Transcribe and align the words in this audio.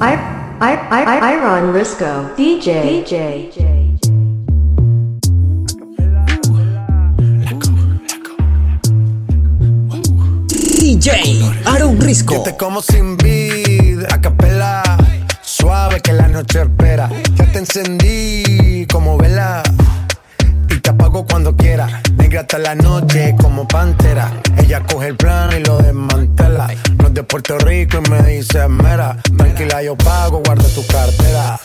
I, 0.00 0.14
I, 0.60 0.74
I, 0.92 1.02
I, 1.02 1.32
Iron 1.34 1.74
Risco, 1.74 2.30
DJ, 2.36 3.02
DJ. 3.02 3.98
DJ 10.78 11.42
Aaron 11.66 12.00
Risco. 12.00 12.34
Yo 12.34 12.42
te 12.44 12.56
como 12.56 12.80
sin 12.80 13.16
vid, 13.16 14.04
a 14.12 14.20
capela. 14.20 14.84
Suave 15.42 16.00
que 16.00 16.12
la 16.12 16.28
noche 16.28 16.62
espera. 16.62 17.10
Ya 17.34 17.46
te 17.50 17.58
encendí 17.58 18.86
como 18.86 19.18
vela. 19.18 19.64
Y 20.70 20.78
te 20.78 20.90
apago 20.90 21.26
cuando 21.26 21.56
quiera. 21.56 22.00
Negra 22.16 22.42
hasta 22.42 22.58
la 22.58 22.76
noche 22.76 23.34
como 23.40 23.66
pantera. 23.66 24.30
Ella 24.58 24.80
coge 24.80 25.08
el 25.08 25.16
plano 25.16 25.56
y 25.56 25.64
lo 25.64 25.78
desmantela. 25.78 26.68
No 27.02 27.10
de 27.10 27.22
Puerto 27.22 27.58
Rico 27.58 28.00
y 28.04 28.10
me 28.10 28.22
dice 28.22 28.68
mera. 28.68 29.16
Tranquila, 29.36 29.82
yo 29.82 29.96
pago, 29.96 30.42
guarda 30.44 30.68
tu 30.74 30.86
cartera. 30.86 31.58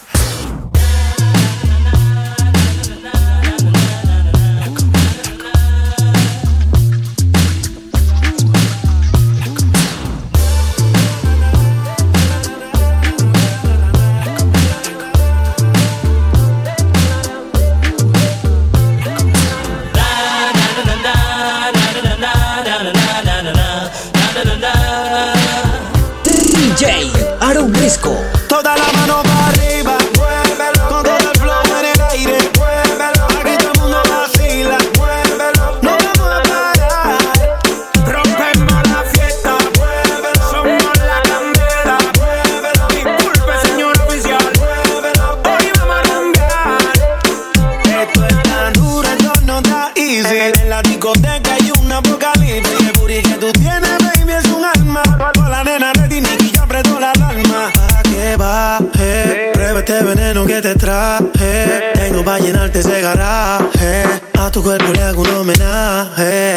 Tu 64.54 64.62
cuerpo 64.62 64.94
le 64.94 65.02
hago 65.02 65.24
un 65.24 65.30
homenaje. 65.30 66.53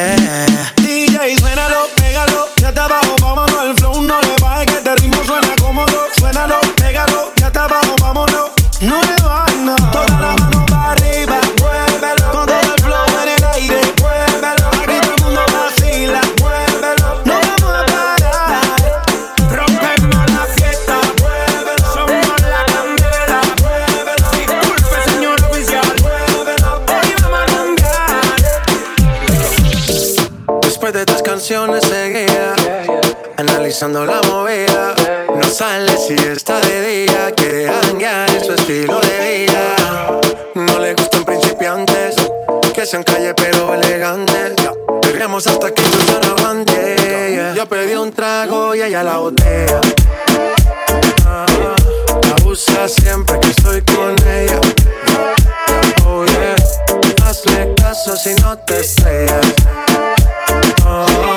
No 40.54 40.78
le 40.78 40.94
gustan 40.94 41.24
principiantes, 41.24 42.16
que 42.74 42.86
sean 42.86 43.02
calle 43.02 43.34
pero 43.34 43.74
elegantes. 43.74 44.54
Perreamos 45.02 45.46
hasta 45.46 45.70
que 45.72 45.82
yo 45.82 46.20
no 46.22 46.36
aguante. 46.36 47.52
Yo 47.54 47.66
pedí 47.66 47.94
un 47.94 48.12
trago 48.12 48.74
y 48.74 48.82
ella 48.82 49.02
la 49.02 49.18
botella. 49.18 49.80
Ah, 51.26 51.46
abusa 52.38 52.88
siempre 52.88 53.38
que 53.40 53.48
estoy 53.48 53.82
con 53.82 54.14
ella. 54.26 54.60
Oh 56.06 56.24
yeah, 56.24 56.56
hazle 57.26 57.74
caso 57.74 58.16
si 58.16 58.34
no 58.36 58.56
te 58.58 58.80
estrellas. 58.80 59.54
Oh, 60.86 61.36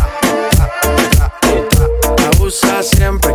Abusa 2.51 2.83
siempre 2.83 3.30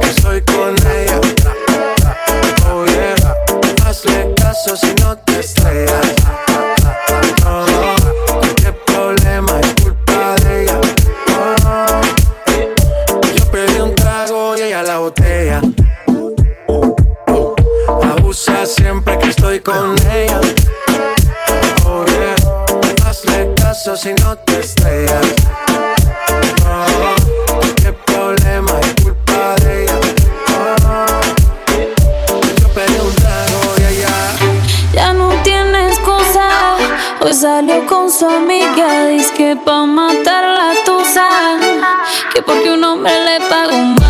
hombre 43.49 43.71
le 43.71 44.06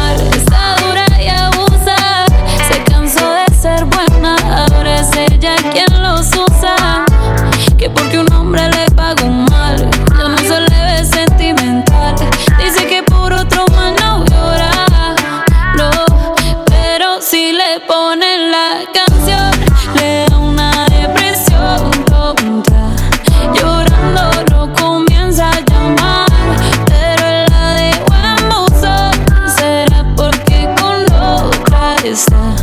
está 32.16 32.56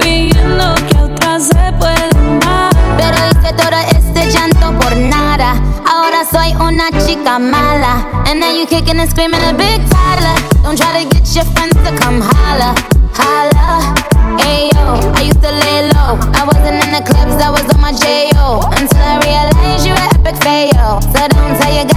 fingiendo 0.00 0.74
que 0.86 0.98
otra 0.98 1.40
se 1.40 1.72
puede 1.78 2.10
amar. 2.14 2.70
Pero 2.98 3.16
hice 3.30 3.52
todo 3.54 3.78
este 3.96 4.30
llanto 4.30 4.78
por 4.78 4.94
nada. 4.96 5.54
Ahora 5.90 6.22
soy 6.30 6.54
una 6.56 6.90
chica 7.06 7.38
mala. 7.38 8.06
And 8.26 8.40
now 8.40 8.52
you 8.52 8.66
kicking 8.66 9.00
and 9.00 9.10
screaming 9.10 9.42
a 9.42 9.54
big 9.54 9.80
Tyler. 9.88 10.36
Don't 10.62 10.76
try 10.76 11.02
to 11.02 11.08
get 11.08 11.26
your 11.34 11.46
friends 11.54 11.76
to 11.82 11.96
come 11.96 12.20
holla. 12.20 12.74
Holla. 13.14 13.94
Ayo, 14.38 15.00
I 15.16 15.22
used 15.22 15.42
to 15.42 15.50
lay 15.50 15.88
low. 15.96 16.20
I 16.36 16.44
wasn't 16.44 16.84
in 16.84 16.92
the 16.92 17.02
clubs, 17.02 17.40
I 17.42 17.50
was 17.50 17.64
on 17.74 17.80
my 17.80 17.92
J.O. 17.92 18.60
Until 18.76 19.00
I 19.00 19.16
realized 19.24 19.86
you're 19.86 19.96
an 19.96 20.10
epic 20.14 20.36
fail. 20.44 21.00
So 21.00 21.26
don't 21.28 21.56
tell 21.58 21.72
your 21.72 21.88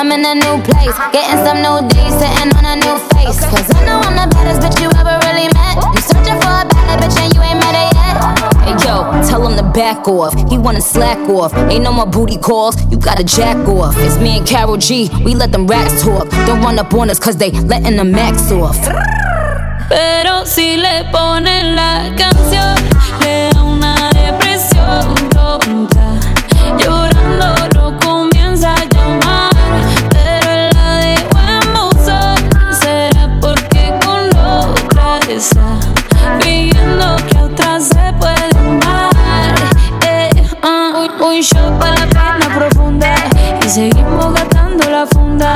I'm 0.00 0.10
in 0.12 0.24
a 0.24 0.34
new 0.34 0.62
place, 0.64 0.96
getting 1.12 1.44
some 1.44 1.60
new 1.60 1.86
days, 1.86 2.14
sitting 2.16 2.56
on 2.56 2.64
a 2.64 2.74
new 2.74 2.96
face. 3.12 3.38
Cause 3.38 3.68
I 3.76 3.84
know 3.84 4.00
I'm 4.00 4.16
the 4.16 4.34
baddest 4.34 4.62
bitch 4.62 4.80
you 4.80 4.88
ever 4.96 5.20
really 5.28 5.52
met. 5.52 5.76
You 5.76 6.00
searching 6.00 6.40
for 6.40 6.56
a 6.56 6.64
bad 6.64 7.04
bitch 7.04 7.20
and 7.20 7.34
you 7.34 7.42
ain't 7.42 7.60
met 7.60 7.76
her 7.76 7.88
yet. 7.92 8.16
Hey 8.64 8.88
yo, 8.88 9.04
tell 9.28 9.46
him 9.46 9.58
to 9.58 9.62
back 9.62 10.08
off. 10.08 10.32
He 10.48 10.56
wanna 10.56 10.80
slack 10.80 11.18
off. 11.28 11.52
Ain't 11.68 11.84
no 11.84 11.92
more 11.92 12.06
booty 12.06 12.38
calls, 12.38 12.80
you 12.90 12.96
gotta 12.96 13.22
jack 13.22 13.58
off. 13.68 13.94
It's 13.98 14.16
me 14.16 14.38
and 14.38 14.46
Carol 14.46 14.78
G, 14.78 15.10
we 15.22 15.34
let 15.34 15.52
them 15.52 15.66
racks 15.66 16.02
talk. 16.02 16.30
Don't 16.46 16.62
run 16.62 16.78
up 16.78 16.94
on 16.94 17.10
us 17.10 17.18
cause 17.18 17.36
they 17.36 17.50
letting 17.50 17.98
the 17.98 18.04
max 18.04 18.50
off. 18.50 18.78
Pero 19.90 20.46
si 20.46 20.78
le 20.78 21.04
ponen 21.12 21.76
la 21.76 22.08
canción, 22.16 22.74
seguimos 43.70 44.34
gastando 44.34 44.90
la 44.90 45.06
funda. 45.06 45.54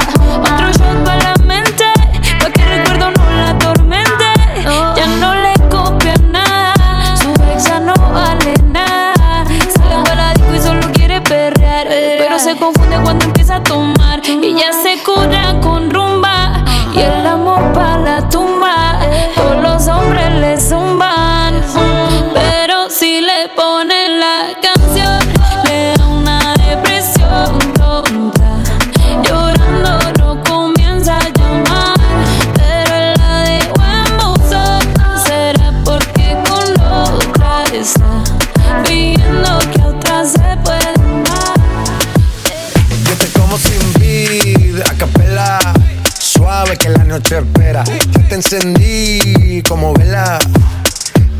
Noche 47.15 47.39
espera. 47.39 47.85
Ya 47.85 48.29
te 48.29 48.35
encendí 48.35 49.63
como 49.69 49.95
vela. 49.95 50.37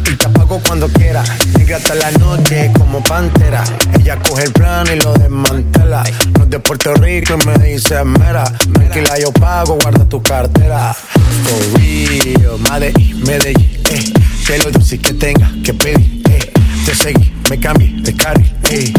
Y 0.09 0.15
te 0.15 0.27
apago 0.27 0.61
cuando 0.65 0.89
quiera. 0.89 1.25
Negra 1.59 1.79
hasta 1.79 1.97
la 1.97 2.13
noche 2.13 2.71
como 2.79 3.03
pantera. 3.03 3.65
Ella 3.99 4.17
coge 4.17 4.45
el 4.45 4.53
plano 4.53 4.93
y 4.93 5.01
lo 5.01 5.13
desmantela. 5.15 6.05
No 6.39 6.47
de 6.47 6.61
Puerto 6.61 6.95
Rico 6.95 7.37
y 7.41 7.47
me 7.47 7.59
dice 7.59 8.05
mera. 8.05 8.45
Tranquila, 8.73 9.19
yo 9.19 9.33
pago, 9.33 9.77
guarda 9.83 10.09
tu 10.09 10.23
cartera. 10.23 10.95
For 10.95 11.81
real, 11.81 12.59
Madrid, 12.71 13.17
Medellín, 13.27 13.81
eh. 13.91 14.13
Que 14.47 14.59
lo 14.59 14.71
dulce 14.71 14.99
que 14.99 15.15
tenga 15.15 15.51
que 15.65 15.75
pedir, 15.75 16.23
eh. 16.31 16.53
Te 16.87 16.95
seguí, 16.95 17.33
me 17.51 17.59
cambié 17.59 17.95
de 18.01 18.15
carril, 18.15 18.55
eh. 18.71 18.93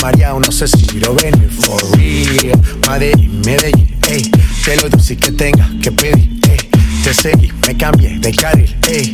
María, 0.00 0.32
no 0.32 0.50
sé 0.50 0.66
si 0.66 0.98
lo 1.00 1.14
venir. 1.14 1.50
For 1.50 1.82
real, 1.98 2.58
Madrid, 2.86 3.28
Medellín, 3.44 3.98
eh. 4.08 4.22
Que 4.64 4.76
lo 4.76 4.88
dulce 4.88 5.16
que 5.16 5.32
tenga 5.32 5.68
que 5.82 5.90
pedir, 5.90 6.40
eh. 6.48 6.56
Te 7.02 7.12
seguí, 7.12 7.52
me 7.66 7.76
cambié 7.76 8.18
de 8.20 8.32
carril, 8.32 8.76
ey. 8.88 9.10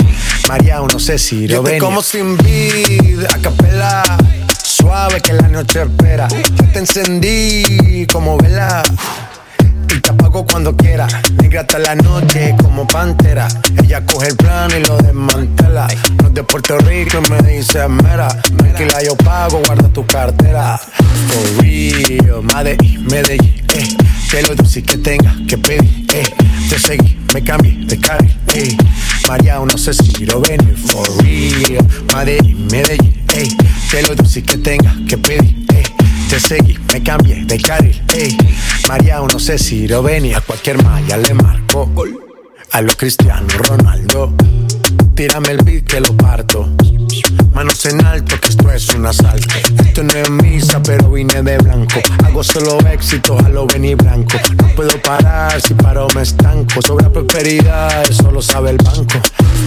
María, 0.46 0.78
no 0.80 0.98
sé 0.98 1.18
si 1.18 1.48
lo 1.48 1.62
ven. 1.62 1.78
como 1.78 2.02
sin 2.02 2.36
vid, 2.36 3.24
a 3.24 3.38
capela. 3.38 4.02
Suave 4.62 5.20
que 5.22 5.32
la 5.32 5.48
noche 5.48 5.82
espera. 5.82 6.28
Ya 6.28 6.72
te 6.72 6.78
encendí 6.80 8.06
como 8.12 8.36
vela. 8.36 8.82
Cuando 10.50 10.76
quiera. 10.76 11.06
Negra 11.40 11.60
hasta 11.60 11.78
la 11.78 11.94
noche 11.94 12.54
como 12.62 12.86
pantera. 12.86 13.48
Ella 13.82 14.04
coge 14.04 14.28
el 14.28 14.36
plano 14.36 14.76
y 14.76 14.84
lo 14.84 14.96
desmantela. 14.98 15.86
No 16.20 16.28
es 16.28 16.34
de 16.34 16.42
Puerto 16.42 16.78
Rico 16.78 17.18
y 17.24 17.30
me 17.30 17.42
dice 17.42 17.86
mera. 17.88 18.28
Tranquila, 18.28 19.02
yo 19.04 19.16
pago, 19.16 19.60
guarda 19.66 19.88
tu 19.88 20.04
cartera. 20.06 20.78
For 20.78 21.62
real, 21.62 22.42
Madrid, 22.42 22.98
Medellín, 23.10 23.64
eh. 23.74 23.96
Que 24.30 24.42
lo 24.42 24.54
dulce 24.54 24.82
que 24.82 24.98
tenga 24.98 25.34
que 25.46 25.58
pedir, 25.58 26.06
eh. 26.14 26.24
Te 26.68 26.78
seguí, 26.78 27.18
me 27.34 27.42
cambié 27.42 27.84
de 27.86 27.98
carril, 27.98 28.36
eh. 28.54 28.76
María, 29.28 29.58
no 29.58 29.78
sé 29.78 29.92
si 29.94 30.26
lo 30.26 30.40
venir. 30.40 30.76
For 30.76 31.06
real, 31.22 31.86
Madrid, 32.12 32.54
Medellín, 32.70 33.24
eh. 33.34 33.48
Que 33.90 34.02
lo 34.02 34.14
dulce 34.14 34.42
que 34.42 34.58
tenga 34.58 34.94
que 35.08 35.16
pedir. 35.18 35.57
Te 36.28 36.38
seguí, 36.38 36.78
me 36.92 37.02
cambié 37.02 37.44
de 37.46 37.58
carril, 37.58 38.02
ey. 38.14 38.36
María, 38.86 39.20
no 39.20 39.38
sé 39.38 39.58
si 39.58 39.88
lo 39.88 40.02
venía. 40.02 40.38
A 40.38 40.40
cualquier 40.42 40.82
malla 40.84 41.16
le 41.16 41.32
marco. 41.34 41.90
A 42.72 42.82
lo 42.82 42.94
Cristiano 42.96 43.46
Ronaldo. 43.66 44.34
Tírame 45.14 45.52
el 45.52 45.58
beat 45.64 45.84
que 45.84 46.00
lo 46.00 46.16
parto. 46.16 46.68
Manos 47.54 47.84
en 47.86 48.04
alto, 48.04 48.38
que 48.40 48.48
esto 48.50 48.70
es 48.70 48.88
un 48.90 49.06
asalto. 49.06 49.54
Esto 49.84 50.02
no 50.04 50.12
es 50.12 50.30
misa, 50.30 50.82
pero 50.82 51.10
vine 51.10 51.42
de 51.42 51.58
blanco. 51.58 52.00
Hago 52.24 52.44
solo 52.44 52.78
éxito, 52.86 53.38
a 53.38 53.48
lo 53.48 53.66
venir 53.66 53.96
blanco. 53.96 54.38
No 54.62 54.68
puedo 54.76 55.00
parar, 55.02 55.60
si 55.60 55.74
paro 55.74 56.08
me 56.14 56.22
estanco. 56.22 56.82
Sobre 56.82 57.04
la 57.04 57.12
prosperidad, 57.12 58.08
eso 58.08 58.30
lo 58.30 58.42
sabe 58.42 58.70
el 58.70 58.76
banco. 58.76 59.18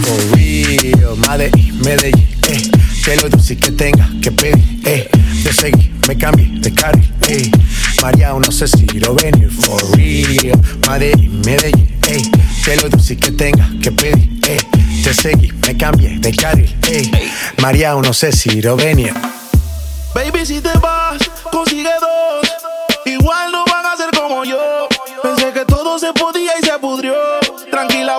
For 0.04 0.36
real, 0.36 1.16
Madrid, 1.26 1.74
Medellín, 1.84 2.28
eh. 2.48 2.70
Que 3.04 3.16
lo 3.16 3.28
dulce 3.28 3.56
que 3.56 3.72
tenga 3.72 4.08
que 4.22 4.30
pedir, 4.30 4.80
eh. 4.84 5.10
Te 5.42 5.52
seguí, 5.52 5.91
me 6.08 6.16
cambié 6.16 6.48
de 6.60 6.72
carril, 6.72 7.12
eh. 7.28 7.50
María, 8.00 8.32
no 8.32 8.50
sé 8.50 8.66
si 8.66 8.86
lo 9.00 9.14
venir. 9.14 9.50
For 9.50 9.96
real, 9.96 10.60
Madrid, 10.86 11.28
Medellín, 11.44 11.98
eh. 12.08 12.22
Que 12.64 12.76
lo 12.76 12.88
dulce 12.88 13.16
que 13.16 13.32
tenga 13.32 13.68
que 13.80 13.92
pedir, 13.92 14.40
eh. 14.48 14.58
Te 15.04 15.14
seguí, 15.14 15.52
me 15.66 15.76
cambié 15.76 16.18
de 16.18 16.32
carril, 16.32 16.76
ey. 16.88 17.10
María, 17.60 17.94
no 17.94 18.12
sé 18.12 18.32
si 18.32 18.60
lo 18.60 18.76
venía. 18.76 19.14
Baby, 20.14 20.44
si 20.44 20.60
te 20.60 20.76
vas, 20.78 21.18
consigue 21.50 21.90
dos. 22.00 22.52
Igual 23.06 23.50
no 23.50 23.64
van 23.64 23.86
a 23.86 23.96
ser 23.96 24.10
como 24.16 24.44
yo. 24.44 24.88
Pensé 25.22 25.52
que 25.52 25.64
todo 25.64 25.98
se 25.98 26.12
podía 26.12 26.52
y 26.60 26.64
se 26.64 26.78
pudrió. 26.78 27.14
Tranquila, 27.70 28.18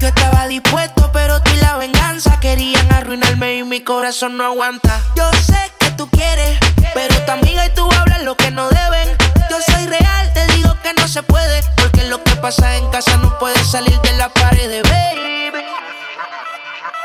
Yo 0.00 0.08
estaba 0.08 0.46
dispuesto, 0.46 1.10
pero 1.12 1.42
tú 1.42 1.50
y 1.52 1.56
la 1.56 1.76
venganza 1.76 2.40
querían 2.40 2.90
arruinarme 2.90 3.56
y 3.56 3.62
mi 3.62 3.82
corazón 3.82 4.38
no 4.38 4.44
aguanta. 4.44 5.02
Yo 5.14 5.30
sé 5.32 5.70
que 5.78 5.90
tú 5.90 6.08
quieres, 6.08 6.58
pero 6.94 7.14
tu 7.26 7.32
amiga 7.32 7.66
y 7.66 7.74
tú 7.74 7.86
hablan 7.92 8.24
lo 8.24 8.36
que 8.38 8.50
no 8.50 8.70
deben. 8.70 9.18
Yo 9.50 9.56
soy 9.60 9.86
real, 9.86 10.32
te 10.32 10.46
digo 10.54 10.74
que 10.82 10.94
no 10.94 11.06
se 11.06 11.22
puede, 11.22 11.62
porque 11.76 12.04
lo 12.04 12.24
que 12.24 12.36
pasa 12.36 12.76
en 12.76 12.88
casa 12.90 13.18
no 13.18 13.38
puede 13.38 13.62
salir 13.64 14.00
de 14.00 14.12
la 14.12 14.30
pared, 14.30 14.82
baby. 14.84 15.62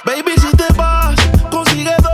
Baby, 0.05 0.31
si 0.39 0.55
te 0.55 0.71
vas, 0.75 1.15
consigue 1.51 1.93
dos. 2.01 2.12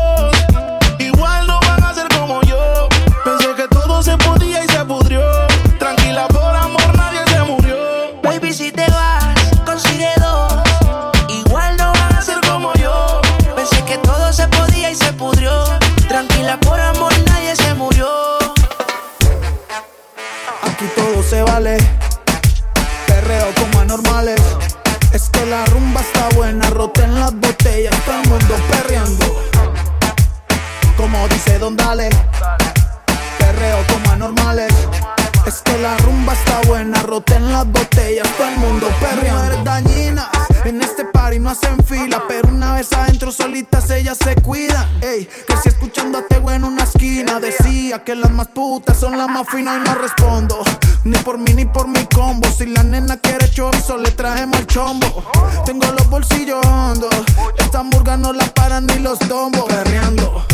Las 48.30 48.36
más 48.36 48.48
putas 48.50 49.00
son 49.00 49.18
las 49.18 49.28
más 49.28 49.48
finas 49.50 49.78
y 49.78 49.90
no 49.90 49.96
respondo. 49.96 50.62
Ni 51.04 51.18
por 51.20 51.38
mí 51.40 51.52
ni 51.54 51.66
por 51.66 51.88
mi 51.88 52.06
combo, 52.06 52.48
si 52.56 52.68
la 52.68 52.84
nena 52.84 53.18
quiere 53.18 53.50
chorizo 53.50 53.98
le 53.98 54.12
traemos 54.12 54.60
el 54.60 54.68
chombo. 54.68 55.24
Tengo 55.66 55.88
los 55.92 56.08
bolsillos 56.10 56.64
hondos, 56.66 57.14
esta 57.58 57.80
hamburga 57.80 58.18
no 58.18 58.32
la 58.34 58.46
paran 58.54 58.86
ni 58.86 59.00
los 59.00 59.18
tombos. 59.20 59.64
Perreando, 59.66 60.46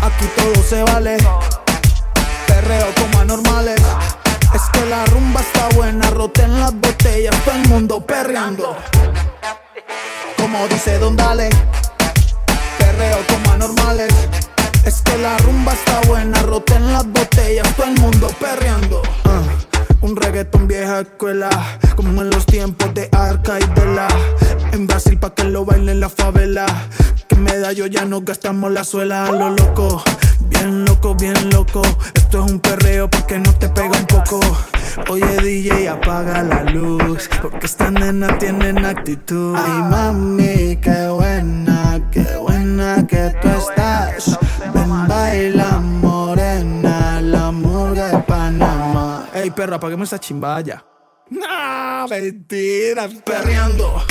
aquí 0.00 0.24
todo 0.36 0.62
se 0.62 0.82
vale 0.84 1.18
perreo 2.46 2.86
como 2.94 3.20
anormales. 3.20 3.80
Es 4.54 4.62
que 4.72 4.86
la 4.86 5.04
rumba 5.06 5.40
está 5.40 5.68
buena, 5.76 6.08
roten 6.10 6.58
las 6.58 6.72
botellas, 6.72 7.36
todo 7.44 7.54
el 7.54 7.68
mundo 7.68 8.00
perreando. 8.00 8.76
Como 10.38 10.66
dice 10.68 10.98
Don 10.98 11.16
Dale, 11.16 11.50
perreo 12.78 13.18
como 13.28 13.52
anormales. 13.52 14.12
Es 14.84 15.02
que 15.02 15.16
la 15.18 15.36
rumba 15.38 15.72
está 15.72 16.00
buena, 16.08 16.42
roten 16.42 16.92
las 16.92 17.06
botellas, 17.06 17.66
todo 17.76 17.86
el 17.86 18.00
mundo 18.00 18.28
perreando. 18.40 19.02
Ah, 19.24 19.42
un 20.00 20.16
reggaetón 20.16 20.66
vieja 20.66 21.00
escuela, 21.00 21.50
como 21.96 22.22
en 22.22 22.30
los 22.30 22.46
tiempos 22.46 22.92
de 22.94 23.08
Arca 23.12 23.58
y 23.58 23.80
de 23.80 23.86
la. 23.94 24.08
En 24.72 24.86
Brasil 24.86 25.18
pa' 25.18 25.34
que 25.34 25.44
lo 25.44 25.64
bailen 25.64 26.00
la 26.00 26.08
favela. 26.08 26.66
Que 27.28 27.36
medallo 27.36 27.86
ya 27.86 28.04
no 28.04 28.22
gastamos 28.22 28.72
la 28.72 28.84
suela 28.84 29.26
a 29.26 29.32
lo 29.32 29.50
loco. 29.50 30.02
Bien 30.48 30.84
loco, 30.84 31.14
bien 31.14 31.50
loco. 31.50 31.82
Esto 32.14 32.44
es 32.44 32.50
un 32.50 32.60
perreo 32.60 33.08
porque 33.10 33.38
no 33.38 33.52
te 33.54 33.68
pega 33.68 33.96
un 33.98 34.06
poco. 34.06 34.40
Oye 35.08 35.36
DJ, 35.42 35.88
apaga 35.88 36.42
la 36.42 36.64
luz. 36.64 37.28
Porque 37.42 37.66
esta 37.66 37.90
nena 37.90 38.38
tienen 38.38 38.84
actitud. 38.84 39.54
Ay 39.56 39.82
mami, 39.90 40.76
qué 40.76 41.08
buena, 41.08 42.00
qué 42.10 42.36
buena 42.36 43.06
que 43.06 43.32
tú 43.40 43.48
estás. 43.48 43.89
Ven, 44.74 45.08
baila 45.08 45.78
morena, 45.80 47.20
la 47.22 47.50
murga 47.50 48.08
de 48.08 48.18
Panamá. 48.18 49.28
Ey 49.32 49.50
perro, 49.50 49.76
apaguemos 49.76 50.08
esa 50.08 50.18
chimbaya. 50.18 50.84
No, 51.30 52.06
mentira, 52.08 53.08
perreando. 53.24 54.02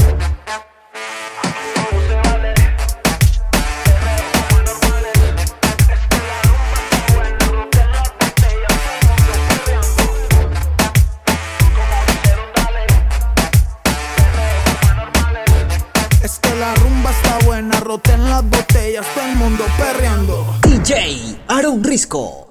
Risco. 21.89 22.49